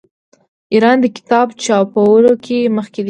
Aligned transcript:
ایران 0.73 0.97
د 1.01 1.05
کتاب 1.17 1.47
چاپولو 1.63 2.33
کې 2.45 2.59
مخکې 2.77 2.99
دی. 2.99 2.99